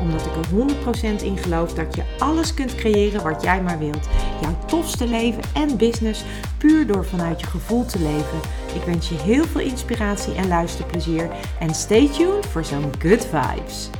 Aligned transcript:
Omdat 0.00 0.26
ik 0.26 0.36
er 0.36 1.18
100% 1.20 1.22
in 1.22 1.36
geloof 1.36 1.74
dat 1.74 1.94
je 1.94 2.02
alles 2.18 2.54
kunt 2.54 2.74
creëren 2.74 3.22
wat 3.22 3.42
jij 3.42 3.62
maar 3.62 3.78
wilt. 3.78 4.08
Jouw 4.40 4.56
tofste 4.66 5.06
leven 5.06 5.42
en 5.54 5.76
business 5.76 6.24
puur 6.58 6.86
door 6.86 7.04
vanuit 7.04 7.40
je 7.40 7.46
gevoel 7.46 7.84
te 7.84 7.98
leven. 7.98 8.38
Ik 8.74 8.82
wens 8.82 9.08
je 9.08 9.14
heel 9.14 9.44
veel 9.44 9.60
inspiratie 9.60 10.34
en 10.34 10.48
luisterplezier. 10.48 11.30
En 11.58 11.74
stay 11.74 12.08
tuned 12.08 12.46
voor 12.46 12.64
zo'n 12.64 12.92
good 12.98 13.26
vibes. 13.26 13.90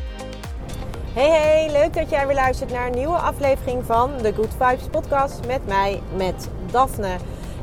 Hey 1.12 1.30
hey, 1.30 1.72
leuk 1.72 1.94
dat 1.94 2.10
jij 2.10 2.26
weer 2.26 2.36
luistert 2.36 2.72
naar 2.72 2.86
een 2.86 2.98
nieuwe 2.98 3.16
aflevering 3.16 3.84
van 3.84 4.10
de 4.22 4.32
Good 4.34 4.54
Vibes 4.58 4.86
podcast 4.90 5.46
met 5.46 5.66
mij, 5.66 6.02
met 6.16 6.48
Daphne. 6.70 7.16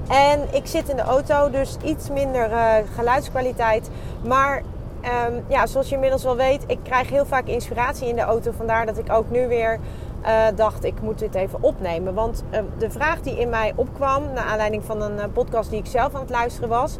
En 0.08 0.54
ik 0.54 0.66
zit 0.66 0.90
in 0.90 0.96
de 0.96 1.02
auto, 1.02 1.50
dus 1.50 1.78
iets 1.84 2.10
minder 2.10 2.52
uh, 2.52 2.76
geluidskwaliteit. 2.96 3.90
Maar 4.26 4.64
um, 5.04 5.44
ja, 5.48 5.66
zoals 5.66 5.90
je 5.90 5.94
inmiddels 5.94 6.24
wel 6.24 6.36
weet, 6.36 6.64
ik 6.68 6.80
krijg 6.84 7.10
heel 7.10 7.26
vaak 7.26 7.46
inspiratie 7.46 8.08
in 8.08 8.16
de 8.16 8.22
auto. 8.22 8.52
Vandaar 8.52 8.86
dat 8.86 8.98
ik 8.98 9.12
ook 9.12 9.30
nu 9.30 9.48
weer 9.48 9.80
uh, 10.26 10.44
dacht, 10.56 10.84
ik 10.84 11.02
moet 11.02 11.20
dit 11.20 11.36
even 11.36 11.64
opnemen. 11.64 12.14
Want 12.14 12.44
uh, 12.52 12.60
de 12.78 12.90
vraag 12.90 13.22
die 13.22 13.40
in 13.40 13.50
mij 13.50 13.74
opkwam, 13.76 14.34
naar 14.34 14.44
aanleiding 14.44 14.84
van 14.84 15.02
een 15.02 15.16
uh, 15.16 15.24
podcast 15.34 15.70
die 15.70 15.80
ik 15.80 15.86
zelf 15.86 16.16
aan 16.16 16.22
het 16.22 16.30
luisteren 16.30 16.70
was. 16.70 16.98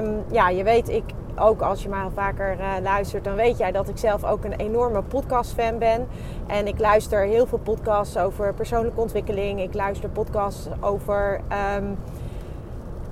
Um, 0.00 0.24
ja, 0.30 0.48
je 0.48 0.62
weet, 0.62 0.88
ik, 0.88 1.04
ook 1.38 1.62
als 1.62 1.82
je 1.82 1.88
maar 1.88 2.10
vaker 2.14 2.56
luistert, 2.82 3.24
dan 3.24 3.34
weet 3.34 3.58
jij 3.58 3.72
dat 3.72 3.88
ik 3.88 3.98
zelf 3.98 4.24
ook 4.24 4.44
een 4.44 4.56
enorme 4.56 5.02
podcast-fan 5.02 5.78
ben. 5.78 6.08
En 6.46 6.66
ik 6.66 6.78
luister 6.78 7.24
heel 7.24 7.46
veel 7.46 7.58
podcasts 7.58 8.16
over 8.16 8.54
persoonlijke 8.54 9.00
ontwikkeling. 9.00 9.60
Ik 9.60 9.74
luister 9.74 10.08
podcasts 10.08 10.68
over. 10.80 11.40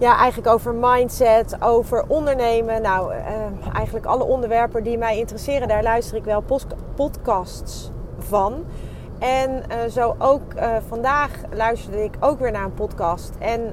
Ja, 0.00 0.16
eigenlijk 0.16 0.52
over 0.52 0.74
mindset, 0.74 1.56
over 1.62 2.04
ondernemen. 2.08 2.82
Nou, 2.82 3.12
eigenlijk 3.72 4.06
alle 4.06 4.24
onderwerpen 4.24 4.82
die 4.82 4.98
mij 4.98 5.18
interesseren, 5.18 5.68
daar 5.68 5.82
luister 5.82 6.16
ik 6.16 6.24
wel 6.24 6.44
podcasts 6.94 7.90
van. 8.18 8.64
En 9.18 9.50
uh, 9.50 9.90
zo 9.90 10.14
ook 10.18 10.54
uh, 10.54 10.76
vandaag 10.88 11.30
luisterde 11.52 12.04
ik 12.04 12.14
ook 12.20 12.38
weer 12.38 12.52
naar 12.52 12.64
een 12.64 12.74
podcast. 12.74 13.32
En 13.38 13.72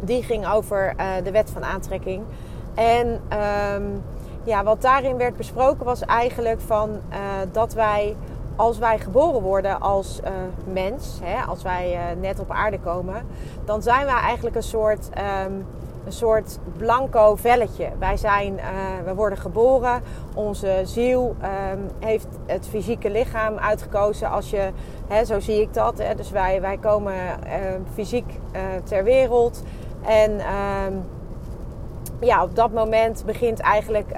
die 0.00 0.22
ging 0.22 0.48
over 0.48 0.94
de 1.22 1.30
wet 1.30 1.50
van 1.50 1.64
aantrekking. 1.64 2.22
En 2.74 3.20
um, 3.74 4.02
ja, 4.42 4.64
wat 4.64 4.82
daarin 4.82 5.16
werd 5.16 5.36
besproken 5.36 5.84
was 5.84 6.00
eigenlijk 6.00 6.60
van 6.60 7.00
dat 7.52 7.72
wij, 7.72 8.16
als 8.56 8.78
wij 8.78 8.98
geboren 8.98 9.40
worden 9.40 9.80
als 9.80 10.20
mens, 10.72 11.18
hè, 11.22 11.42
als 11.42 11.62
wij 11.62 11.98
net 12.20 12.40
op 12.40 12.50
aarde 12.50 12.78
komen, 12.78 13.26
dan 13.64 13.82
zijn 13.82 14.06
wij 14.06 14.20
eigenlijk 14.20 14.56
een 14.56 14.62
soort. 14.62 15.08
Um, 15.46 15.66
een 16.04 16.12
soort 16.12 16.58
blanco 16.76 17.36
velletje. 17.36 17.88
Wij 17.98 18.16
zijn, 18.16 18.54
uh, 18.54 18.62
we 19.04 19.14
worden 19.14 19.38
geboren. 19.38 20.02
Onze 20.34 20.80
ziel 20.84 21.36
um, 21.72 21.90
heeft 21.98 22.26
het 22.46 22.66
fysieke 22.68 23.10
lichaam 23.10 23.58
uitgekozen. 23.58 24.30
Als 24.30 24.50
je, 24.50 24.70
hè, 25.08 25.24
zo 25.24 25.40
zie 25.40 25.60
ik 25.60 25.74
dat. 25.74 25.98
Hè, 25.98 26.14
dus 26.14 26.30
wij, 26.30 26.60
wij 26.60 26.76
komen 26.76 27.14
uh, 27.14 27.50
fysiek 27.94 28.40
ter 28.84 29.04
wereld. 29.04 29.62
En 30.06 30.40
ja, 32.20 32.42
op 32.42 32.56
dat 32.56 32.72
moment 32.72 33.22
begint 33.26 33.60
eigenlijk, 33.60 34.12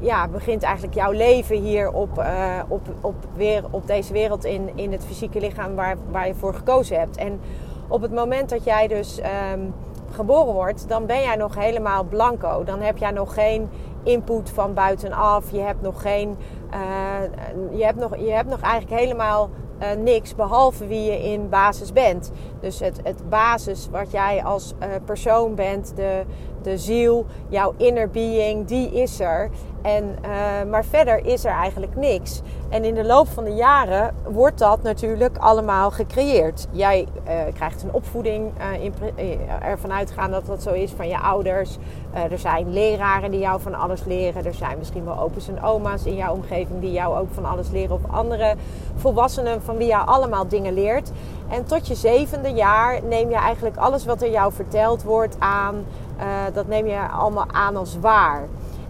ja, 0.00 0.28
begint 0.28 0.62
eigenlijk 0.62 0.94
jouw 0.94 1.10
leven 1.10 1.56
hier 1.56 1.92
op, 1.92 2.24
op, 2.68 2.80
op, 3.00 3.14
weer, 3.34 3.64
op 3.70 3.86
deze 3.86 4.12
wereld 4.12 4.44
in, 4.44 4.70
in 4.74 4.92
het 4.92 5.04
fysieke 5.04 5.40
lichaam 5.40 5.74
waar, 5.74 5.96
waar 6.10 6.26
je 6.26 6.34
voor 6.34 6.54
gekozen 6.54 6.98
hebt. 6.98 7.16
En 7.16 7.40
op 7.88 8.02
het 8.02 8.12
moment 8.12 8.48
dat 8.48 8.64
jij 8.64 8.88
dus 8.88 9.20
um, 9.52 9.74
geboren 10.10 10.52
wordt, 10.52 10.88
dan 10.88 11.06
ben 11.06 11.20
jij 11.20 11.36
nog 11.36 11.54
helemaal 11.54 12.04
blanco. 12.04 12.64
Dan 12.64 12.80
heb 12.80 12.98
jij 12.98 13.10
nog 13.10 13.34
geen 13.34 13.68
input 14.02 14.50
van 14.50 14.74
buitenaf. 14.74 15.50
Je 15.50 15.60
hebt 15.60 15.82
nog 15.82 16.02
geen. 16.02 16.36
Uh, 16.74 17.78
je, 17.78 17.84
hebt 17.84 17.98
nog, 17.98 18.16
je 18.16 18.30
hebt 18.30 18.48
nog 18.48 18.60
eigenlijk 18.60 19.00
helemaal 19.00 19.50
niks 19.98 20.34
behalve 20.34 20.86
wie 20.86 21.02
je 21.02 21.22
in 21.22 21.48
basis 21.48 21.92
bent. 21.92 22.30
Dus 22.60 22.80
het, 22.80 23.00
het 23.02 23.28
basis 23.28 23.88
wat 23.90 24.10
jij 24.10 24.44
als 24.44 24.74
persoon 25.04 25.54
bent, 25.54 25.92
de, 25.96 26.22
de 26.64 26.78
ziel, 26.78 27.26
jouw 27.48 27.74
inner 27.76 28.10
being, 28.10 28.66
die 28.66 28.92
is 28.92 29.20
er. 29.20 29.50
En, 29.82 30.16
uh, 30.24 30.70
maar 30.70 30.84
verder 30.84 31.26
is 31.26 31.44
er 31.44 31.52
eigenlijk 31.52 31.96
niks. 31.96 32.40
En 32.68 32.84
in 32.84 32.94
de 32.94 33.04
loop 33.04 33.28
van 33.28 33.44
de 33.44 33.54
jaren 33.54 34.14
wordt 34.28 34.58
dat 34.58 34.82
natuurlijk 34.82 35.36
allemaal 35.36 35.90
gecreëerd. 35.90 36.66
Jij 36.70 37.06
uh, 37.26 37.32
krijgt 37.54 37.82
een 37.82 37.92
opvoeding, 37.92 38.52
uh, 39.18 39.62
ervan 39.62 39.92
uitgaan 39.92 40.30
dat 40.30 40.46
dat 40.46 40.62
zo 40.62 40.72
is 40.72 40.90
van 40.90 41.08
je 41.08 41.18
ouders. 41.18 41.76
er 42.30 42.38
zijn 42.38 42.72
leraren 42.72 43.30
die 43.30 43.40
jou 43.40 43.60
van 43.60 43.74
alles 43.74 44.04
leren. 44.04 44.44
Er 44.44 44.54
zijn 44.54 44.78
misschien 44.78 45.04
wel 45.04 45.18
opa's 45.18 45.48
en 45.48 45.62
oma's 45.62 46.04
in 46.04 46.16
jouw 46.16 46.34
omgeving 46.34 46.80
die 46.80 46.92
jou 46.92 47.18
ook 47.18 47.32
van 47.32 47.44
alles 47.44 47.70
leren. 47.70 47.94
Of 47.94 48.10
andere 48.10 48.54
volwassenen 48.94 49.62
van 49.62 49.76
wie 49.76 49.86
jou 49.86 50.06
allemaal 50.06 50.48
dingen 50.48 50.74
leert. 50.74 51.10
En 51.54 51.64
tot 51.64 51.86
je 51.86 51.94
zevende 51.94 52.52
jaar 52.52 53.02
neem 53.02 53.28
je 53.28 53.34
eigenlijk 53.34 53.76
alles 53.76 54.04
wat 54.04 54.22
er 54.22 54.30
jou 54.30 54.52
verteld 54.52 55.02
wordt 55.02 55.36
aan. 55.38 55.84
dat 56.52 56.66
neem 56.66 56.86
je 56.86 57.00
allemaal 57.08 57.46
aan 57.52 57.76
als 57.76 57.98
waar. 58.00 58.42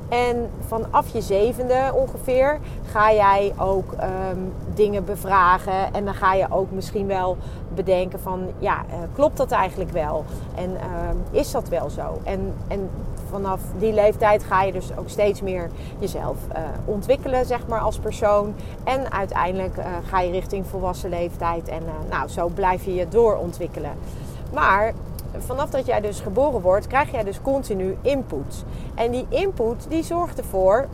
En 0.08 0.50
vanaf 0.66 1.12
je 1.12 1.20
zevende 1.20 1.91
ongeveer 1.94 2.58
ga 2.91 3.12
jij 3.12 3.54
ook 3.58 3.92
um, 3.92 4.52
dingen 4.75 5.04
bevragen. 5.04 5.94
En 5.94 6.04
dan 6.04 6.14
ga 6.14 6.34
je 6.34 6.47
ook 6.50 6.70
misschien 6.70 7.06
wel 7.06 7.36
bedenken 7.75 8.20
van... 8.20 8.48
ja, 8.58 8.84
uh, 8.88 8.94
klopt 9.14 9.36
dat 9.36 9.50
eigenlijk 9.50 9.91
wel? 9.91 10.25
En 10.54 10.70
uh, 10.70 11.38
is 11.41 11.50
dat 11.50 11.69
wel 11.69 11.91
zo? 11.91 12.19
En, 12.22 12.54
en 12.69 12.91
vanaf 13.34 13.60
die 13.78 13.92
leeftijd 13.92 14.44
ga 14.44 14.62
je 14.62 14.72
dus 14.72 14.96
ook 14.96 15.08
steeds 15.08 15.40
meer 15.40 15.70
jezelf 15.98 16.36
uh, 16.52 16.58
ontwikkelen, 16.84 17.46
zeg 17.46 17.66
maar, 17.66 17.80
als 17.80 17.98
persoon. 17.98 18.54
En 18.84 19.12
uiteindelijk 19.12 19.76
uh, 19.76 19.84
ga 20.06 20.20
je 20.20 20.30
richting 20.30 20.66
volwassen 20.66 21.10
leeftijd. 21.10 21.68
En 21.68 21.82
nou, 22.10 22.28
zo 22.28 22.48
blijf 22.48 22.84
je 22.84 22.94
je 22.94 23.08
doorontwikkelen. 23.08 23.90
Maar 24.52 24.92
vanaf 25.38 25.70
dat 25.70 25.86
jij 25.86 26.00
dus 26.00 26.20
geboren 26.20 26.60
wordt, 26.60 26.86
krijg 26.86 27.10
jij 27.10 27.24
dus 27.24 27.40
continu 27.42 27.96
input. 28.02 28.64
En 28.94 29.10
die 29.10 29.26
input 29.28 29.86
die 29.88 30.02
zorgt 30.02 30.38
ervoor 30.38 30.86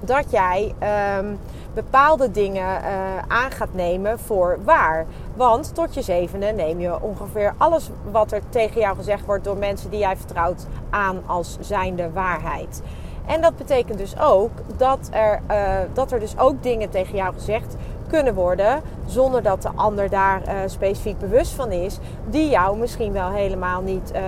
dat 0.00 0.24
jij 0.30 0.74
um, 1.18 1.38
bepaalde 1.74 2.30
dingen 2.30 2.82
aan 3.28 3.50
gaat 3.50 3.74
nemen 3.74 4.18
voor 4.18 4.58
waar. 4.64 5.06
Want 5.34 5.74
tot 5.74 5.94
je 5.94 6.02
zevende 6.02 6.46
neem 6.46 6.80
je 6.80 7.02
ongeveer 7.02 7.54
alles 7.58 7.90
wat 8.10 8.32
er 8.32 8.42
tegen 8.48 8.80
jou 8.80 8.96
gezegd 8.96 9.24
wordt 9.24 9.44
door 9.44 9.56
mensen 9.56 9.90
die 9.90 9.98
jij 9.98 10.16
vertrouwt 10.16 10.66
aan 10.90 11.22
als 11.26 11.56
zijnde 11.60 12.10
waarheid. 12.10 12.82
En 13.26 13.40
dat 13.40 13.56
betekent 13.56 13.98
dus 13.98 14.18
ook 14.18 14.50
dat 14.76 15.08
er, 15.10 15.40
uh, 15.50 15.78
dat 15.92 16.12
er 16.12 16.20
dus 16.20 16.38
ook 16.38 16.62
dingen 16.62 16.90
tegen 16.90 17.16
jou 17.16 17.34
gezegd 17.34 17.76
kunnen 18.14 18.34
worden 18.34 18.82
zonder 19.06 19.42
dat 19.42 19.62
de 19.62 19.70
ander 19.74 20.10
daar 20.10 20.42
uh, 20.46 20.54
specifiek 20.66 21.18
bewust 21.18 21.52
van 21.52 21.72
is, 21.72 21.98
die 22.30 22.48
jou 22.48 22.78
misschien 22.78 23.12
wel 23.12 23.30
helemaal 23.30 23.82
niet 23.82 24.12
uh, 24.14 24.20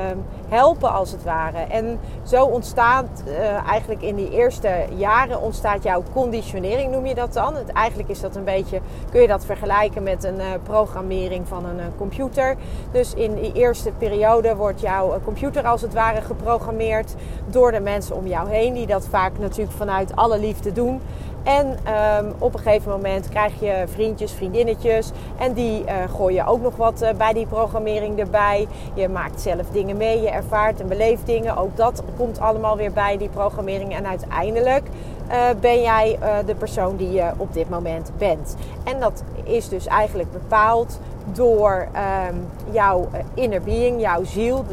helpen 0.48 0.92
als 0.92 1.12
het 1.12 1.24
ware. 1.24 1.58
En 1.58 1.98
zo 2.22 2.44
ontstaat 2.44 3.22
uh, 3.26 3.68
eigenlijk 3.68 4.02
in 4.02 4.16
die 4.16 4.30
eerste 4.30 4.70
jaren 4.96 5.40
ontstaat 5.40 5.82
jouw 5.82 6.02
conditionering, 6.12 6.92
noem 6.92 7.06
je 7.06 7.14
dat 7.14 7.32
dan. 7.32 7.54
Het, 7.54 7.72
eigenlijk 7.72 8.08
is 8.08 8.20
dat 8.20 8.36
een 8.36 8.44
beetje, 8.44 8.80
kun 9.10 9.20
je 9.20 9.28
dat 9.28 9.44
vergelijken 9.44 10.02
met 10.02 10.24
een 10.24 10.40
eh, 10.40 10.46
programmering 10.62 11.48
van 11.48 11.64
een 11.64 11.80
computer. 11.96 12.56
Dus 12.92 13.14
in 13.14 13.34
die 13.34 13.52
eerste 13.52 13.90
periode 13.98 14.56
wordt 14.56 14.80
jouw 14.80 15.20
computer 15.24 15.66
als 15.66 15.82
het 15.82 15.94
ware 15.94 16.20
geprogrammeerd 16.20 17.14
door 17.46 17.72
de 17.72 17.80
mensen 17.80 18.16
om 18.16 18.26
jou 18.26 18.48
heen, 18.48 18.74
die 18.74 18.86
dat 18.86 19.06
vaak 19.10 19.38
natuurlijk 19.38 19.76
vanuit 19.76 20.16
alle 20.16 20.38
liefde 20.38 20.72
doen. 20.72 21.00
En 21.46 21.66
um, 21.66 22.34
op 22.38 22.54
een 22.54 22.60
gegeven 22.60 22.90
moment 22.90 23.28
krijg 23.28 23.60
je 23.60 23.84
vriendjes, 23.86 24.32
vriendinnetjes. 24.32 25.10
En 25.38 25.52
die 25.52 25.84
uh, 25.84 25.92
gooi 26.16 26.34
je 26.34 26.46
ook 26.46 26.60
nog 26.60 26.76
wat 26.76 27.02
uh, 27.02 27.08
bij 27.16 27.32
die 27.32 27.46
programmering 27.46 28.18
erbij. 28.18 28.68
Je 28.94 29.08
maakt 29.08 29.40
zelf 29.40 29.66
dingen 29.72 29.96
mee, 29.96 30.20
je 30.20 30.30
ervaart 30.30 30.80
en 30.80 30.88
beleeft 30.88 31.26
dingen. 31.26 31.56
Ook 31.56 31.76
dat 31.76 32.02
komt 32.16 32.40
allemaal 32.40 32.76
weer 32.76 32.92
bij 32.92 33.16
die 33.16 33.28
programmering. 33.28 33.94
En 33.94 34.06
uiteindelijk 34.06 34.84
uh, 35.30 35.34
ben 35.60 35.80
jij 35.80 36.18
de 36.46 36.54
persoon 36.54 36.96
die 36.96 37.12
je 37.12 37.30
op 37.36 37.52
dit 37.52 37.70
moment 37.70 38.10
bent. 38.18 38.56
En 38.84 39.00
dat 39.00 39.22
is 39.42 39.68
dus 39.68 39.86
eigenlijk 39.86 40.32
bepaald 40.32 40.98
door 41.32 41.88
um, 42.28 42.46
jouw 42.70 43.08
inner 43.34 43.62
being, 43.62 44.00
jouw 44.00 44.24
ziel. 44.24 44.64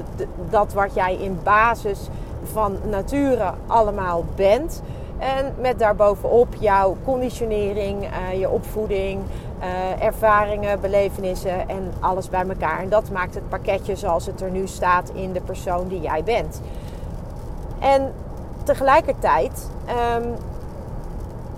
Dat 0.49 0.73
wat 0.73 0.93
jij 0.93 1.15
in 1.15 1.39
basis 1.43 1.99
van 2.43 2.77
nature 2.89 3.53
allemaal 3.67 4.23
bent. 4.35 4.81
En 5.23 5.53
met 5.59 5.79
daarbovenop 5.79 6.47
jouw 6.59 6.97
conditionering, 7.05 8.03
uh, 8.03 8.39
je 8.39 8.49
opvoeding, 8.49 9.21
ervaringen, 9.99 10.81
belevenissen 10.81 11.69
en 11.69 11.93
alles 11.99 12.29
bij 12.29 12.47
elkaar. 12.47 12.79
En 12.79 12.89
dat 12.89 13.11
maakt 13.11 13.35
het 13.35 13.49
pakketje 13.49 13.95
zoals 13.95 14.25
het 14.25 14.41
er 14.41 14.51
nu 14.51 14.67
staat 14.67 15.09
in 15.09 15.33
de 15.33 15.41
persoon 15.41 15.87
die 15.87 16.01
jij 16.01 16.23
bent. 16.23 16.61
En 17.79 18.13
tegelijkertijd 18.63 19.69
ehm, 19.85 20.27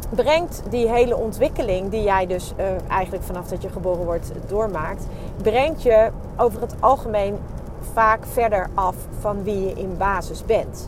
brengt 0.10 0.64
die 0.70 0.90
hele 0.90 1.16
ontwikkeling 1.16 1.90
die 1.90 2.04
jij 2.04 2.28
dus 2.28 2.54
uh, 2.58 2.66
eigenlijk 2.90 3.24
vanaf 3.24 3.48
dat 3.48 3.62
je 3.62 3.70
geboren 3.70 4.06
wordt 4.06 4.32
doormaakt, 4.48 5.08
brengt 5.42 5.84
je 5.84 6.10
over 6.38 6.62
het 6.62 6.76
algemeen 6.80 7.38
vaak 7.94 8.26
verder 8.26 8.70
af 8.74 8.96
van 9.20 9.44
wie 9.44 9.62
je 9.68 9.74
in 9.74 9.98
basis 9.98 10.46
bent. 10.46 10.88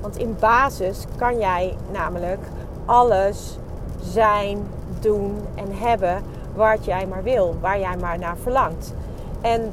Want 0.00 0.16
in 0.16 0.36
basis 0.40 1.04
kan 1.16 1.38
jij 1.38 1.76
namelijk 1.92 2.40
alles 2.84 3.58
zijn, 4.02 4.66
doen 5.00 5.38
en 5.54 5.78
hebben 5.78 6.22
wat 6.54 6.84
jij 6.84 7.06
maar 7.06 7.22
wil, 7.22 7.56
waar 7.60 7.78
jij 7.78 7.96
maar 7.96 8.18
naar 8.18 8.36
verlangt. 8.36 8.94
En 9.40 9.72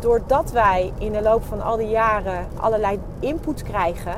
doordat 0.00 0.50
wij 0.50 0.92
in 0.98 1.12
de 1.12 1.22
loop 1.22 1.44
van 1.44 1.62
al 1.62 1.76
die 1.76 1.88
jaren 1.88 2.46
allerlei 2.56 3.00
input 3.20 3.62
krijgen, 3.62 4.14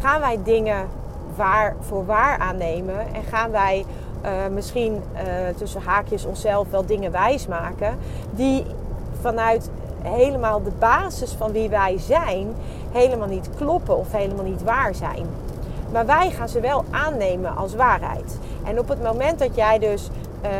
gaan 0.00 0.20
wij 0.20 0.38
dingen 0.44 0.88
waar 1.36 1.74
voor 1.80 2.06
waar 2.06 2.38
aannemen 2.38 3.14
en 3.14 3.22
gaan 3.22 3.50
wij 3.50 3.84
uh, 4.24 4.30
misschien 4.52 4.92
uh, 4.92 5.20
tussen 5.56 5.82
haakjes 5.82 6.24
onszelf 6.24 6.70
wel 6.70 6.86
dingen 6.86 7.12
wijsmaken 7.12 7.98
die 8.30 8.66
vanuit 9.20 9.70
helemaal 10.02 10.62
de 10.62 10.72
basis 10.78 11.32
van 11.32 11.52
wie 11.52 11.68
wij 11.68 11.98
zijn 11.98 12.54
helemaal 12.94 13.28
niet 13.28 13.48
kloppen 13.56 13.96
of 13.96 14.12
helemaal 14.12 14.44
niet 14.44 14.62
waar 14.62 14.94
zijn. 14.94 15.26
Maar 15.92 16.06
wij 16.06 16.30
gaan 16.30 16.48
ze 16.48 16.60
wel 16.60 16.84
aannemen 16.90 17.56
als 17.56 17.74
waarheid. 17.74 18.38
En 18.64 18.78
op 18.78 18.88
het 18.88 19.02
moment 19.02 19.38
dat 19.38 19.54
jij 19.54 19.78
dus 19.78 20.10
uh, 20.44 20.50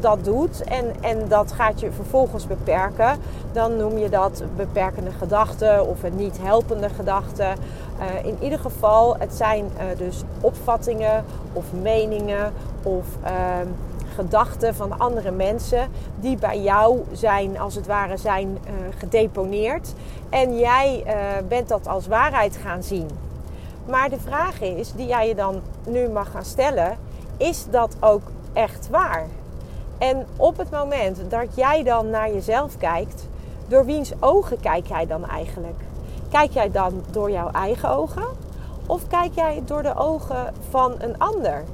dat 0.00 0.24
doet 0.24 0.64
en, 0.64 0.84
en 1.00 1.28
dat 1.28 1.52
gaat 1.52 1.80
je 1.80 1.92
vervolgens 1.92 2.46
beperken, 2.46 3.18
dan 3.52 3.76
noem 3.76 3.98
je 3.98 4.08
dat 4.08 4.42
beperkende 4.56 5.10
gedachten 5.10 5.86
of 5.86 6.02
een 6.02 6.16
niet 6.16 6.38
helpende 6.42 6.88
gedachte. 6.88 7.44
Uh, 7.44 8.26
in 8.26 8.36
ieder 8.40 8.58
geval, 8.58 9.16
het 9.18 9.34
zijn 9.34 9.64
uh, 9.64 9.98
dus 9.98 10.22
opvattingen 10.40 11.24
of 11.52 11.64
meningen 11.82 12.52
of 12.82 13.04
ehm, 13.22 13.66
gedachten 14.20 14.74
van 14.74 14.98
andere 14.98 15.30
mensen 15.30 15.88
die 16.16 16.36
bij 16.36 16.60
jou 16.60 17.04
zijn, 17.12 17.58
als 17.58 17.74
het 17.74 17.86
ware, 17.86 18.16
zijn 18.16 18.48
uh, 18.48 18.72
gedeponeerd. 18.98 19.92
En 20.30 20.58
jij 20.58 21.04
bent 21.48 21.68
dat 21.68 21.88
als 21.88 22.06
waarheid 22.06 22.56
gaan 22.56 22.82
zien. 22.82 23.08
Maar 23.86 24.10
de 24.10 24.20
vraag 24.20 24.60
is, 24.60 24.92
die 24.92 25.06
jij 25.06 25.28
je 25.28 25.34
dan 25.34 25.60
nu 25.86 26.08
mag 26.08 26.30
gaan 26.30 26.44
stellen, 26.44 26.98
is 27.36 27.66
dat 27.70 27.96
ook 28.00 28.22
echt 28.52 28.88
waar? 28.90 29.26
En 29.98 30.26
op 30.36 30.56
het 30.56 30.70
moment 30.70 31.18
dat 31.28 31.46
jij 31.54 31.82
dan 31.82 32.10
naar 32.10 32.32
jezelf 32.32 32.76
kijkt, 32.76 33.28
door 33.68 33.84
wiens 33.84 34.12
ogen 34.20 34.60
kijk 34.60 34.86
jij 34.86 35.06
dan 35.06 35.28
eigenlijk? 35.28 35.80
Kijk 36.30 36.50
jij 36.50 36.70
dan 36.70 37.02
door 37.10 37.30
jouw 37.30 37.50
eigen 37.50 37.90
ogen? 37.90 38.24
Of 38.86 39.06
kijk 39.06 39.34
jij 39.34 39.62
door 39.64 39.82
de 39.82 39.94
ogen 39.96 40.54
van 40.70 40.94
een 40.98 41.18
ander? 41.18 41.64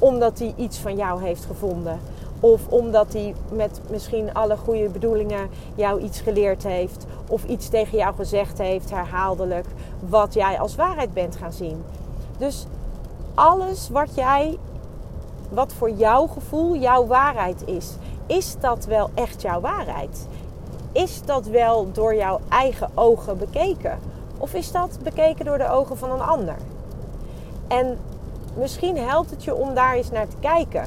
Omdat 0.00 0.38
hij 0.38 0.54
iets 0.56 0.78
van 0.78 0.96
jou 0.96 1.22
heeft 1.22 1.44
gevonden. 1.44 2.00
Of 2.40 2.68
omdat 2.68 3.12
hij 3.12 3.34
met 3.52 3.80
misschien 3.90 4.34
alle 4.34 4.56
goede 4.56 4.88
bedoelingen 4.88 5.50
jou 5.74 6.00
iets 6.00 6.20
geleerd 6.20 6.62
heeft. 6.62 7.06
Of 7.28 7.44
iets 7.44 7.68
tegen 7.68 7.98
jou 7.98 8.14
gezegd 8.14 8.58
heeft, 8.58 8.90
herhaaldelijk. 8.90 9.66
Wat 10.08 10.34
jij 10.34 10.60
als 10.60 10.76
waarheid 10.76 11.14
bent 11.14 11.36
gaan 11.36 11.52
zien. 11.52 11.84
Dus 12.38 12.66
alles 13.34 13.88
wat 13.88 14.14
jij 14.14 14.58
wat 15.50 15.72
voor 15.72 15.90
jouw 15.90 16.26
gevoel 16.26 16.76
jouw 16.76 17.06
waarheid 17.06 17.62
is. 17.66 17.94
Is 18.26 18.56
dat 18.60 18.84
wel 18.84 19.10
echt 19.14 19.42
jouw 19.42 19.60
waarheid? 19.60 20.28
Is 20.92 21.22
dat 21.24 21.46
wel 21.46 21.92
door 21.92 22.14
jouw 22.14 22.40
eigen 22.48 22.90
ogen 22.94 23.38
bekeken? 23.38 23.98
Of 24.38 24.54
is 24.54 24.72
dat 24.72 24.98
bekeken 25.02 25.44
door 25.44 25.58
de 25.58 25.68
ogen 25.68 25.96
van 25.98 26.10
een 26.10 26.20
ander? 26.20 26.56
En 27.68 27.98
misschien 28.54 28.98
helpt 28.98 29.30
het 29.30 29.44
je 29.44 29.54
om 29.54 29.74
daar 29.74 29.94
eens 29.94 30.10
naar 30.10 30.28
te 30.28 30.36
kijken. 30.40 30.84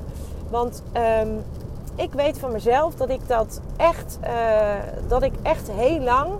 Want 0.50 0.84
um, 1.22 1.44
ik 1.96 2.14
weet 2.14 2.40
van 2.40 2.52
mezelf 2.52 2.96
dat 2.96 3.10
ik 3.10 3.28
dat 3.28 3.62
echt, 3.78 4.18
uh, 4.24 4.30
dat 5.08 5.24
ik 5.24 5.34
echt 5.42 5.72
heel 5.72 6.00
lang 6.00 6.32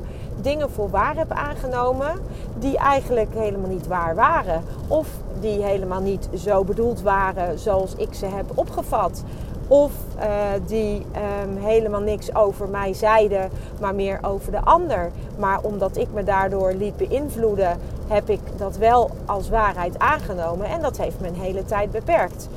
dingen 0.42 0.72
voor 0.72 0.90
waar 0.90 1.16
heb 1.16 1.32
aangenomen 1.32 2.12
die 2.60 2.78
eigenlijk 2.78 3.34
helemaal 3.34 3.70
niet 3.70 3.88
waar 3.88 4.16
waren. 4.16 4.64
Of 4.88 5.08
die 5.40 5.64
helemaal 5.64 6.02
niet 6.02 6.30
zo 6.36 6.64
bedoeld 6.64 7.02
waren 7.02 7.60
zoals 7.60 7.96
ik 7.96 8.14
ze 8.14 8.26
heb 8.26 8.46
opgevat. 8.56 9.24
Of 9.68 9.92
uh, 10.18 10.24
die 10.66 11.06
um, 11.44 11.58
helemaal 11.58 12.02
niks 12.02 12.36
over 12.36 12.68
mij 12.68 12.94
zeiden, 12.94 13.50
maar 13.80 13.96
meer 13.96 14.20
over 14.22 14.52
de 14.52 14.62
ander. 14.62 15.12
Maar 15.38 15.60
omdat 15.62 15.98
ik 15.98 16.08
me 16.14 16.24
daardoor 16.24 16.74
liet 16.74 16.98
beïnvloeden, 16.98 17.80
heb 18.08 18.30
ik 18.30 18.40
dat 18.58 18.78
wel 18.78 19.10
als 19.26 19.50
waarheid 19.50 20.00
aangenomen. 20.00 20.68
En 20.68 20.82
dat 20.82 20.98
heeft 20.98 21.16
een 21.22 21.36
hele 21.36 21.66
tijd 21.66 21.92
beperkt. 21.92 22.50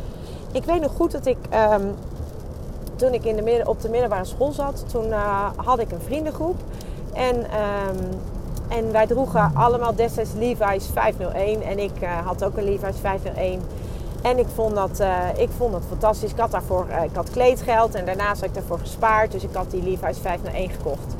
Ik 0.53 0.64
weet 0.64 0.81
nog 0.81 0.93
goed 0.93 1.12
dat 1.12 1.26
ik 1.26 1.37
um, 1.73 1.94
toen 2.97 3.14
ik 3.14 3.25
in 3.25 3.37
de 3.37 3.62
op 3.64 3.81
de 3.81 3.88
middelbare 3.88 4.25
school 4.25 4.53
zat, 4.53 4.85
toen 4.88 5.06
uh, 5.06 5.49
had 5.56 5.79
ik 5.79 5.93
een 5.93 6.00
vriendengroep. 6.00 6.56
En, 7.12 7.37
um, 7.37 8.20
en 8.69 8.93
wij 8.93 9.06
droegen 9.06 9.50
allemaal 9.55 9.94
destijds 9.94 10.31
Levi's 10.38 10.87
501. 10.93 11.62
En 11.62 11.79
ik 11.79 12.03
uh, 12.03 12.26
had 12.26 12.44
ook 12.44 12.56
een 12.56 12.64
Levi's 12.64 12.99
501. 13.00 13.61
En 14.22 14.38
ik 14.38 14.46
vond, 14.54 14.74
dat, 14.74 15.00
uh, 15.00 15.18
ik 15.36 15.48
vond 15.56 15.72
dat 15.72 15.82
fantastisch. 15.88 16.30
Ik 16.30 16.38
had 16.38 16.50
daarvoor 16.50 16.86
ik 17.04 17.14
had 17.14 17.30
kleedgeld 17.30 17.94
en 17.94 18.04
daarnaast 18.04 18.40
had 18.40 18.48
ik 18.48 18.54
daarvoor 18.54 18.78
gespaard. 18.78 19.32
Dus 19.32 19.42
ik 19.42 19.48
had 19.52 19.70
die 19.70 19.82
Levi's 19.82 20.18
501 20.18 20.70
gekocht. 20.70 21.14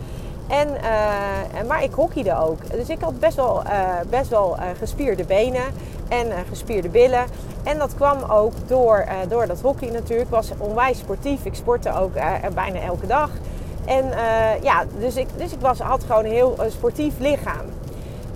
En, 0.49 0.69
uh, 0.69 1.69
maar 1.69 1.83
ik 1.83 1.93
hockeyde 1.93 2.39
ook. 2.39 2.71
Dus 2.71 2.89
ik 2.89 3.01
had 3.01 3.19
best 3.19 3.37
wel, 3.37 3.63
best 4.11 4.31
wel 4.31 4.57
gespierde 4.79 5.25
benen 5.25 5.65
en 6.09 6.27
gespierde 6.49 6.89
billen. 6.89 7.25
En 7.63 7.79
dat 7.79 7.95
kwam 7.95 8.31
ook 8.31 8.53
door, 8.67 9.05
door 9.29 9.47
dat 9.47 9.61
hockey 9.61 9.91
natuurlijk. 9.91 10.29
Ik 10.29 10.35
was 10.35 10.51
onwijs 10.59 10.99
sportief. 10.99 11.45
Ik 11.45 11.55
sportte 11.55 11.99
ook 11.99 12.13
bijna 12.55 12.81
elke 12.81 13.07
dag. 13.07 13.31
En 13.85 14.05
ja, 14.63 14.85
dus 14.99 15.17
ik, 15.17 15.29
dus 15.37 15.53
ik 15.53 15.61
was, 15.61 15.79
had 15.79 16.05
gewoon 16.05 16.25
een 16.25 16.31
heel 16.31 16.57
sportief 16.69 17.19
lichaam. 17.19 17.67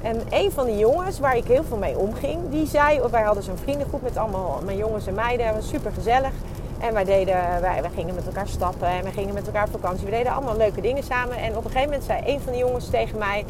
En 0.03 0.21
een 0.31 0.51
van 0.51 0.67
die 0.67 0.79
jongens 0.79 1.19
waar 1.19 1.37
ik 1.37 1.45
heel 1.45 1.65
veel 1.65 1.77
mee 1.77 1.99
omging, 1.99 2.51
die 2.51 2.67
zei... 2.67 3.01
Wij 3.11 3.23
hadden 3.23 3.43
zo'n 3.43 3.57
vriendengroep 3.57 4.03
met 4.03 4.17
allemaal 4.17 4.61
mijn 4.65 4.77
jongens 4.77 5.07
en 5.07 5.15
meiden. 5.15 5.47
Het 5.47 5.55
was 5.55 5.69
super 5.69 5.93
gezellig. 5.93 6.33
En 6.79 6.95
wij, 6.95 7.05
deden, 7.05 7.35
wij, 7.61 7.83
gingen 7.95 8.15
met 8.15 8.27
elkaar 8.27 8.49
stappen 8.49 8.89
en 8.89 9.05
we 9.05 9.11
gingen 9.11 9.35
met 9.35 9.47
elkaar 9.47 9.69
vakantie. 9.69 10.05
We 10.05 10.11
deden 10.11 10.33
allemaal 10.33 10.57
leuke 10.57 10.81
dingen 10.81 11.03
samen. 11.03 11.37
En 11.37 11.57
op 11.57 11.65
een 11.65 11.71
gegeven 11.71 11.91
moment 11.91 12.05
zei 12.05 12.23
een 12.27 12.41
van 12.41 12.53
de 12.53 12.59
jongens 12.59 12.91
tegen 12.91 13.19
mij... 13.19 13.45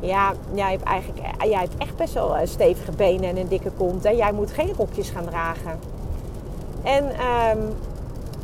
Ja, 0.00 0.32
jij 0.54 0.70
hebt, 0.70 0.82
eigenlijk, 0.82 1.26
jij 1.38 1.60
hebt 1.60 1.76
echt 1.78 1.96
best 1.96 2.14
wel 2.14 2.36
eh, 2.36 2.46
stevige 2.46 2.92
benen 2.92 3.28
en 3.28 3.36
een 3.36 3.48
dikke 3.48 3.70
kont. 3.70 4.04
Hè? 4.04 4.10
Jij 4.10 4.32
moet 4.32 4.50
geen 4.50 4.72
rokjes 4.76 5.10
gaan 5.10 5.24
dragen. 5.24 5.78
En 6.82 7.04
um, 7.04 7.74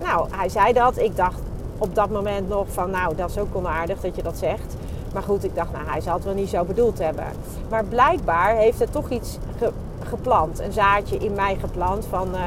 nou, 0.01 0.29
hij 0.31 0.49
zei 0.49 0.73
dat. 0.73 0.99
Ik 0.99 1.17
dacht 1.17 1.41
op 1.79 1.95
dat 1.95 2.11
moment 2.11 2.49
nog 2.49 2.67
van... 2.69 2.91
Nou, 2.91 3.17
dat 3.17 3.31
is 3.31 3.39
ook 3.39 3.57
onaardig 3.57 4.01
dat 4.01 4.17
je 4.17 4.23
dat 4.23 4.37
zegt. 4.39 4.77
Maar 5.13 5.23
goed, 5.23 5.45
ik 5.45 5.55
dacht, 5.55 5.73
nou, 5.73 5.87
hij 5.87 6.01
zal 6.01 6.15
het 6.15 6.25
wel 6.25 6.35
niet 6.35 6.49
zo 6.49 6.65
bedoeld 6.65 6.99
hebben. 6.99 7.25
Maar 7.71 7.85
blijkbaar 7.85 8.57
heeft 8.57 8.79
het 8.79 8.93
toch 8.93 9.11
iets 9.11 9.39
ge 9.59 9.73
geplant. 10.09 10.61
Een 10.61 10.73
zaadje 10.73 11.17
in 11.17 11.35
mij 11.35 11.57
geplant 11.61 12.07
van... 12.11 12.29
Uh, 12.35 12.41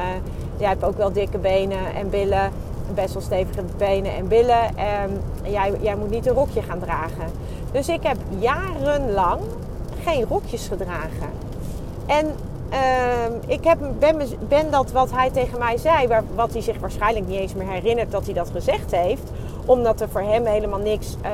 jij 0.56 0.68
hebt 0.68 0.84
ook 0.84 0.96
wel 0.96 1.12
dikke 1.12 1.38
benen 1.38 1.94
en 1.94 2.10
billen. 2.10 2.50
Best 2.94 3.12
wel 3.12 3.22
stevige 3.22 3.62
benen 3.76 4.14
en 4.14 4.28
billen. 4.28 4.76
En 4.76 5.22
jij, 5.42 5.72
jij 5.80 5.96
moet 5.96 6.10
niet 6.10 6.26
een 6.26 6.34
rokje 6.34 6.62
gaan 6.62 6.78
dragen. 6.78 7.30
Dus 7.72 7.88
ik 7.88 8.02
heb 8.02 8.16
jarenlang 8.38 9.40
geen 10.02 10.24
rokjes 10.24 10.68
gedragen. 10.68 11.30
En 12.06 12.26
uh, 12.72 13.36
ik 13.46 13.64
heb, 13.64 13.78
ben, 13.98 14.16
ben, 14.48 14.70
dat 14.70 14.92
wat 14.92 15.10
hij 15.10 15.30
tegen 15.30 15.58
mij 15.58 15.76
zei, 15.76 16.06
waar, 16.06 16.22
wat 16.34 16.52
hij 16.52 16.62
zich 16.62 16.78
waarschijnlijk 16.78 17.26
niet 17.26 17.38
eens 17.38 17.54
meer 17.54 17.68
herinnert 17.68 18.10
dat 18.10 18.24
hij 18.24 18.34
dat 18.34 18.50
gezegd 18.50 18.90
heeft, 18.90 19.30
omdat 19.64 20.00
er 20.00 20.08
voor 20.08 20.20
hem 20.20 20.44
helemaal 20.44 20.78
niks 20.78 21.16
uh, 21.24 21.30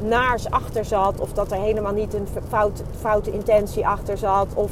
naars 0.00 0.50
achter 0.50 0.84
zat, 0.84 1.20
of 1.20 1.32
dat 1.32 1.52
er 1.52 1.58
helemaal 1.58 1.92
niet 1.92 2.14
een 2.14 2.28
fout, 2.48 2.82
foute 3.00 3.32
intentie 3.32 3.86
achter 3.86 4.18
zat, 4.18 4.46
of 4.54 4.70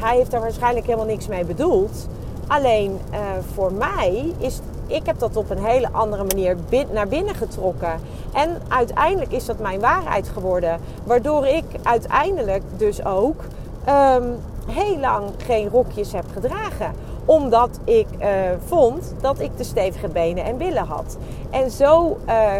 hij 0.00 0.16
heeft 0.16 0.30
daar 0.30 0.40
waarschijnlijk 0.40 0.86
helemaal 0.86 1.06
niks 1.06 1.26
mee 1.26 1.44
bedoeld. 1.44 2.08
Alleen 2.46 2.98
uh, 3.12 3.18
voor 3.54 3.72
mij 3.72 4.32
is, 4.38 4.60
ik 4.86 5.06
heb 5.06 5.18
dat 5.18 5.36
op 5.36 5.50
een 5.50 5.64
hele 5.64 5.88
andere 5.92 6.24
manier 6.24 6.56
bin, 6.68 6.86
naar 6.92 7.08
binnen 7.08 7.34
getrokken. 7.34 8.00
En 8.32 8.60
uiteindelijk 8.68 9.32
is 9.32 9.46
dat 9.46 9.58
mijn 9.58 9.80
waarheid 9.80 10.28
geworden. 10.28 10.80
Waardoor 11.04 11.46
ik 11.46 11.64
uiteindelijk 11.82 12.62
dus 12.76 13.04
ook 13.04 13.40
um, 13.88 14.36
heel 14.66 14.98
lang 14.98 15.30
geen 15.46 15.68
rokjes 15.68 16.12
heb 16.12 16.24
gedragen. 16.32 16.92
Omdat 17.24 17.78
ik 17.84 18.06
uh, 18.20 18.26
vond 18.66 19.14
dat 19.20 19.40
ik 19.40 19.56
de 19.56 19.64
stevige 19.64 20.08
benen 20.08 20.44
en 20.44 20.56
billen 20.56 20.86
had. 20.86 21.16
En 21.50 21.70
zo 21.70 22.18
uh, 22.28 22.52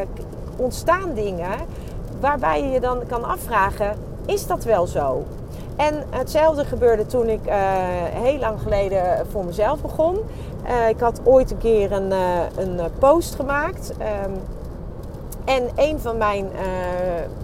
ontstaan 0.56 1.14
dingen 1.14 1.58
waarbij 2.20 2.62
je 2.62 2.68
je 2.68 2.80
dan 2.80 2.98
kan 3.06 3.24
afvragen: 3.24 3.96
is 4.26 4.46
dat 4.46 4.64
wel 4.64 4.86
zo? 4.86 5.24
En 5.76 6.04
hetzelfde 6.10 6.64
gebeurde 6.64 7.06
toen 7.06 7.28
ik 7.28 7.46
uh, 7.46 7.54
heel 8.12 8.38
lang 8.38 8.60
geleden 8.60 9.26
voor 9.30 9.44
mezelf 9.44 9.80
begon. 9.80 10.18
Eh, 10.64 10.88
ik 10.88 11.00
had 11.00 11.20
ooit 11.24 11.50
een 11.50 11.58
keer 11.58 11.92
een, 11.92 12.10
uh, 12.10 12.40
een 12.56 12.80
post 12.98 13.34
gemaakt. 13.34 13.92
Um, 14.26 14.32
en 15.44 15.68
een 15.76 16.00
van 16.00 16.16
mijn 16.16 16.46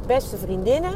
beste 0.07 0.37
vriendinnen, 0.37 0.93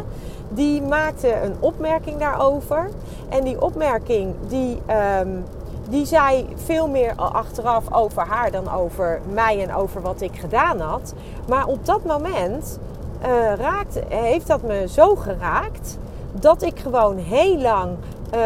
die 0.48 0.82
maakte 0.82 1.42
een 1.42 1.54
opmerking 1.60 2.18
daarover. 2.18 2.90
En 3.28 3.44
die 3.44 3.62
opmerking, 3.62 4.34
die, 4.48 4.78
um, 5.20 5.44
die 5.88 6.06
zei 6.06 6.46
veel 6.54 6.88
meer 6.88 7.14
achteraf 7.16 7.92
over 7.94 8.22
haar 8.22 8.50
dan 8.50 8.72
over 8.72 9.20
mij 9.32 9.62
en 9.62 9.74
over 9.74 10.02
wat 10.02 10.20
ik 10.20 10.38
gedaan 10.38 10.80
had. 10.80 11.14
Maar 11.48 11.66
op 11.66 11.86
dat 11.86 12.04
moment 12.04 12.78
raakte, 13.56 14.02
heeft 14.08 14.46
dat 14.46 14.62
me 14.62 14.88
zo 14.88 15.14
geraakt 15.14 15.98
dat 16.32 16.62
ik 16.62 16.78
gewoon 16.78 17.16
heel 17.16 17.58
lang 17.58 17.96
uh, 18.34 18.42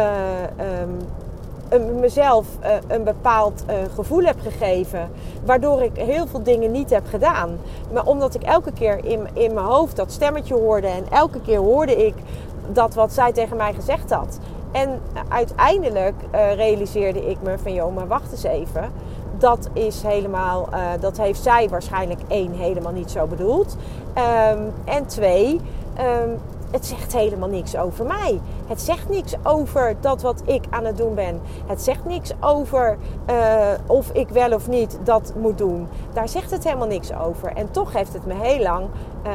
um, 1.71 1.99
mezelf 1.99 2.47
uh, 2.63 2.69
een 2.87 3.03
bepaald 3.03 3.63
gevoel 3.95 4.23
heb 4.23 4.39
gegeven. 4.41 5.09
Waardoor 5.45 5.81
ik 5.81 5.95
heel 5.95 6.27
veel 6.27 6.43
dingen 6.43 6.71
niet 6.71 6.89
heb 6.89 7.07
gedaan. 7.09 7.57
Maar 7.93 8.05
omdat 8.05 8.35
ik 8.35 8.43
elke 8.43 8.71
keer 8.71 9.05
in, 9.05 9.27
in 9.33 9.53
mijn 9.53 9.65
hoofd 9.65 9.95
dat 9.95 10.11
stemmetje 10.11 10.53
hoorde. 10.53 10.87
En 10.87 11.05
elke 11.11 11.41
keer 11.41 11.59
hoorde 11.59 12.05
ik 12.05 12.13
dat 12.71 12.93
wat 12.93 13.13
zij 13.13 13.31
tegen 13.31 13.57
mij 13.57 13.73
gezegd 13.73 14.11
had. 14.11 14.39
En 14.71 15.01
uiteindelijk 15.29 16.15
uh, 16.35 16.53
realiseerde 16.53 17.29
ik 17.29 17.37
me 17.41 17.57
van 17.57 17.73
joh, 17.73 17.95
maar 17.95 18.07
wacht 18.07 18.31
eens 18.31 18.43
even. 18.43 18.91
Dat 19.37 19.69
is 19.73 20.01
helemaal, 20.01 20.69
dat 20.99 21.17
heeft 21.17 21.41
zij 21.43 21.69
waarschijnlijk 21.69 22.19
één 22.27 22.51
helemaal 22.51 22.91
niet 22.91 23.11
zo 23.11 23.25
bedoeld. 23.25 23.77
Um, 24.17 24.73
en 24.85 25.05
twee, 25.05 25.61
um, 25.99 26.39
het 26.71 26.85
zegt 26.85 27.13
helemaal 27.13 27.49
niks 27.49 27.77
over 27.77 28.05
mij. 28.05 28.39
Het 28.67 28.81
zegt 28.81 29.09
niks 29.09 29.33
over 29.43 29.95
dat 30.01 30.21
wat 30.21 30.41
ik 30.45 30.63
aan 30.69 30.85
het 30.85 30.97
doen 30.97 31.15
ben. 31.15 31.41
Het 31.65 31.81
zegt 31.81 32.05
niks 32.05 32.31
over 32.39 32.97
uh, 33.29 33.35
of 33.85 34.11
ik 34.11 34.29
wel 34.29 34.53
of 34.53 34.67
niet 34.67 34.99
dat 35.03 35.33
moet 35.35 35.57
doen. 35.57 35.87
Daar 36.13 36.29
zegt 36.29 36.51
het 36.51 36.63
helemaal 36.63 36.87
niks 36.87 37.13
over. 37.13 37.51
En 37.53 37.71
toch 37.71 37.93
heeft 37.93 38.13
het 38.13 38.25
me 38.25 38.33
heel 38.33 38.61
lang 38.61 38.85
uh, 39.27 39.33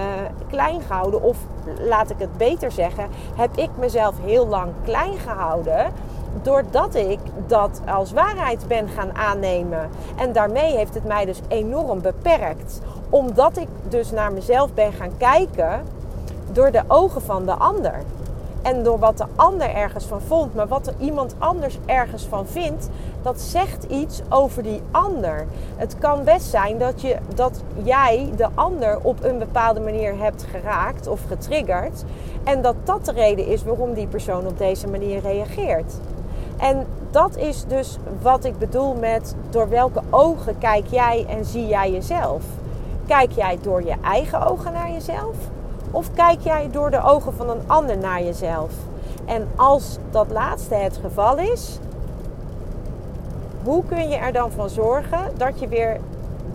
klein 0.51 0.81
gehouden. 0.81 1.23
Of 1.23 1.37
laat 1.79 2.11
ik 2.11 2.19
het 2.19 2.37
beter 2.37 2.73
zeggen, 2.73 3.09
heb 3.35 3.57
ik 3.57 3.71
mezelf 3.79 4.15
heel 4.25 4.47
lang 4.47 4.73
klein 4.85 5.19
gehouden 5.19 5.93
doordat 6.43 6.95
ik 6.95 7.19
dat 7.47 7.81
als 7.87 8.13
waarheid 8.13 8.65
ben 8.69 8.89
gaan 8.89 9.17
aannemen. 9.17 9.89
En 10.17 10.33
daarmee 10.33 10.77
heeft 10.77 10.95
het 10.95 11.05
mij 11.05 11.25
dus 11.25 11.41
enorm 11.49 12.01
beperkt. 12.01 12.81
Omdat 13.11 13.57
ik 13.57 13.69
dus 13.89 14.11
naar 14.11 14.33
mezelf 14.33 14.75
ben 14.75 14.93
gaan 14.93 15.17
kijken 15.17 15.83
door 16.53 16.71
de 16.71 16.83
ogen 16.89 17.23
van 17.23 17.47
de 17.47 17.53
ander. 17.53 17.95
En 18.63 18.83
door 18.83 18.99
wat 18.99 19.19
de 19.19 19.27
ander 19.37 19.75
ergens 19.75 20.05
van 20.05 20.21
vond, 20.21 20.55
maar 20.55 20.69
wat 20.69 20.87
er 20.87 20.95
iemand 20.99 21.35
anders 21.39 21.79
ergens 21.87 22.25
van 22.25 22.47
vindt, 22.47 22.89
dat 23.23 23.41
zegt 23.41 23.85
iets 23.85 24.21
over 24.29 24.63
die 24.63 24.83
ander. 24.91 25.47
Het 25.77 25.99
kan 25.99 26.25
best 26.25 26.47
zijn 26.47 26.79
dat, 26.79 27.01
je, 27.01 27.17
dat 27.35 27.63
jij 27.83 28.31
de 28.37 28.49
ander 28.55 28.99
op 29.03 29.25
een 29.25 29.39
bepaalde 29.39 29.81
manier 29.81 30.19
hebt 30.19 30.45
geraakt 30.51 31.07
of 31.07 31.21
getriggerd. 31.29 32.05
En 32.45 32.63
dat 32.63 32.75
dat 32.85 33.05
de 33.05 33.13
reden 33.13 33.47
is 33.47 33.63
waarom 33.63 33.95
die 33.95 34.07
persoon 34.07 34.47
op 34.47 34.59
deze 34.59 34.87
manier 34.87 35.21
reageert. 35.21 35.95
En 36.59 36.87
dat 37.11 37.37
is 37.37 37.65
dus 37.67 37.99
wat 38.23 38.45
ik 38.45 38.59
bedoel 38.59 38.95
met 38.95 39.35
door 39.51 39.69
welke 39.69 40.01
ogen 40.11 40.59
kijk 40.59 40.87
jij 40.87 41.27
en 41.29 41.45
zie 41.45 41.67
jij 41.67 41.93
jezelf. 41.93 42.43
Kijk 43.07 43.33
jij 43.33 43.59
door 43.63 43.85
je 43.85 43.95
eigen 44.05 44.47
ogen 44.47 44.73
naar 44.73 44.91
jezelf? 44.91 45.37
Of 45.91 46.13
kijk 46.15 46.41
jij 46.41 46.69
door 46.71 46.91
de 46.91 47.03
ogen 47.03 47.35
van 47.35 47.51
een 47.51 47.63
ander 47.67 47.99
naar 47.99 48.23
jezelf? 48.23 48.73
En 49.25 49.49
als 49.57 49.99
dat 50.11 50.31
laatste 50.31 50.75
het 50.75 50.99
geval 51.03 51.39
is, 51.39 51.79
hoe 53.65 53.85
kun 53.89 54.09
je 54.09 54.17
er 54.17 54.33
dan 54.33 54.51
van 54.51 54.69
zorgen 54.69 55.31
dat 55.37 55.61
je 55.61 55.69
weer 55.69 56.01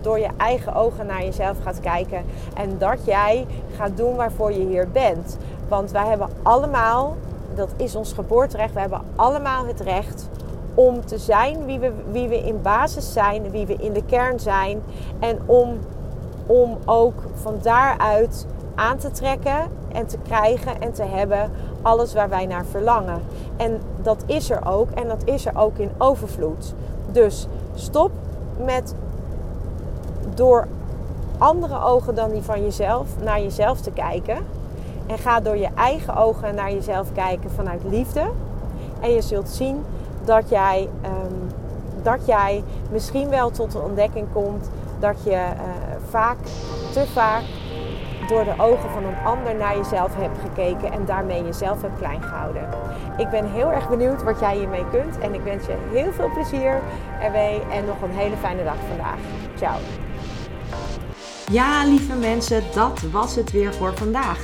door 0.02 0.20
je 0.20 0.30
eigen 0.38 0.74
ogen 0.74 1.06
naar 1.06 1.24
jezelf 1.24 1.58
gaat 1.64 1.80
kijken 1.80 2.26
en 2.56 2.78
dat 2.78 3.06
jij 3.06 3.46
gaat 3.76 3.98
doen 3.98 4.16
waarvoor 4.16 4.52
je 4.52 4.66
hier 4.66 4.90
bent? 4.92 5.38
Want 5.68 5.92
wij 5.92 6.06
hebben 6.06 6.30
allemaal, 6.44 7.16
dat 7.56 7.70
is 7.78 7.96
ons 7.96 8.14
geboorterecht, 8.14 8.74
we 8.74 8.80
hebben 8.80 9.02
allemaal 9.16 9.66
het 9.66 9.80
recht 9.80 10.30
om 10.74 11.06
te 11.06 11.18
zijn 11.18 11.66
wie 11.66 11.80
we, 11.80 11.92
wie 12.12 12.28
we 12.28 12.38
in 12.38 12.62
basis 12.62 13.14
zijn, 13.14 13.52
wie 13.52 13.66
we 13.66 13.76
in 13.76 13.94
de 13.94 14.04
kern 14.04 14.40
zijn 14.40 14.82
en 15.20 15.40
om, 15.46 15.80
om 16.46 16.78
ook 16.86 17.16
van 17.42 17.60
daaruit 17.62 18.46
aan 18.76 18.98
te 18.98 19.12
trekken 19.12 19.70
en 19.92 20.08
te 20.08 20.18
krijgen 20.24 20.82
en 20.82 20.94
te 20.94 21.04
hebben 21.04 21.52
alles 21.82 22.14
waar 22.14 22.30
wij 22.30 22.46
naar 22.46 22.66
verlangen. 22.66 23.22
En 23.58 23.82
dat 24.02 24.24
is 24.26 24.50
er 24.50 24.66
ook 24.66 24.90
en 24.92 25.08
dat 25.08 25.22
is 25.26 25.46
er 25.46 25.58
ook 25.58 25.78
in 25.78 25.92
overvloed. 25.98 26.74
Dus 27.18 27.48
stop 27.76 28.12
met 28.66 28.94
door 30.36 30.68
andere 31.38 31.82
ogen 31.82 32.16
dan 32.16 32.32
die 32.32 32.42
van 32.42 32.62
jezelf 32.62 33.08
naar 33.24 33.42
jezelf 33.42 33.82
te 33.82 33.92
kijken. 33.92 34.38
En 35.08 35.18
ga 35.18 35.40
door 35.40 35.58
je 35.58 35.70
eigen 35.76 36.16
ogen 36.16 36.56
naar 36.56 36.72
jezelf 36.72 37.12
kijken 37.14 37.52
vanuit 37.52 37.82
liefde. 37.84 38.30
En 39.00 39.12
je 39.12 39.22
zult 39.22 39.50
zien 39.50 39.84
dat 40.26 40.50
jij, 40.50 40.90
um, 41.06 41.52
dat 42.04 42.26
jij 42.26 42.64
misschien 42.92 43.30
wel 43.30 43.52
tot 43.52 43.72
de 43.72 43.80
ontdekking 43.80 44.28
komt 44.34 44.70
dat 45.00 45.24
je 45.24 45.32
uh, 45.32 45.50
vaak, 46.10 46.38
te 46.94 47.06
vaak 47.14 47.44
door 48.28 48.44
de 48.44 48.54
ogen 48.58 48.90
van 48.90 49.04
een 49.06 49.26
ander 49.26 49.56
naar 49.56 49.78
jezelf 49.78 50.16
hebt 50.16 50.40
gekeken 50.40 50.92
en 50.92 51.06
daarmee 51.06 51.44
jezelf 51.44 51.82
hebt 51.82 51.98
klein 51.98 52.24
gehouden. 52.24 52.70
Ik 53.18 53.30
ben 53.30 53.52
heel 53.52 53.72
erg 53.72 53.90
benieuwd 53.90 54.24
wat 54.24 54.40
jij 54.40 54.58
hiermee 54.58 54.86
kunt 54.92 55.18
en 55.20 55.34
ik 55.34 55.42
wens 55.42 55.66
je 55.66 55.76
heel 55.92 56.12
veel 56.12 56.32
plezier 56.34 56.82
ermee 57.22 57.62
en 57.72 57.86
nog 57.86 58.02
een 58.02 58.18
hele 58.18 58.36
fijne 58.38 58.64
dag 58.64 58.78
vandaag. 58.88 59.18
Ciao. 59.56 59.78
Ja, 61.52 61.86
lieve 61.86 62.16
mensen, 62.16 62.64
dat 62.74 63.02
was 63.12 63.36
het 63.36 63.52
weer 63.52 63.74
voor 63.74 63.98
vandaag. 63.98 64.44